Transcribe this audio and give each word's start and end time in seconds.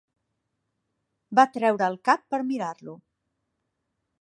Va 1.41 1.45
treure 1.57 1.91
el 1.91 1.99
cap 2.09 2.25
per 2.35 2.41
mirar-lo. 2.51 2.97